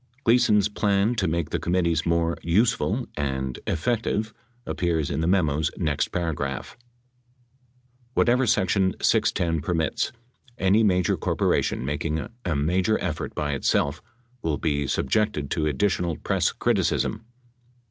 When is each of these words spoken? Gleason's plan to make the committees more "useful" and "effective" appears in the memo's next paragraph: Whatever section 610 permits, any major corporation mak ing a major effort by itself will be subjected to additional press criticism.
Gleason's 0.23 0.67
plan 0.67 1.13
to 1.13 1.27
make 1.27 1.51
the 1.51 1.59
committees 1.59 2.07
more 2.07 2.35
"useful" 2.41 3.07
and 3.15 3.59
"effective" 3.67 4.33
appears 4.65 5.11
in 5.11 5.21
the 5.21 5.27
memo's 5.27 5.69
next 5.77 6.07
paragraph: 6.07 6.75
Whatever 8.15 8.47
section 8.47 8.95
610 8.99 9.61
permits, 9.61 10.11
any 10.57 10.81
major 10.81 11.17
corporation 11.17 11.85
mak 11.85 12.03
ing 12.03 12.27
a 12.43 12.55
major 12.55 12.99
effort 12.99 13.35
by 13.35 13.51
itself 13.51 14.01
will 14.41 14.57
be 14.57 14.87
subjected 14.87 15.51
to 15.51 15.67
additional 15.67 16.17
press 16.17 16.51
criticism. 16.51 17.23